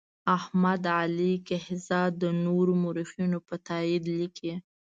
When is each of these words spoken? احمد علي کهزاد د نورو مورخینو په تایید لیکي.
احمد 0.37 0.81
علي 0.99 1.33
کهزاد 1.47 2.11
د 2.23 2.25
نورو 2.45 2.71
مورخینو 2.83 3.39
په 3.47 3.55
تایید 3.67 4.03
لیکي. 4.17 4.53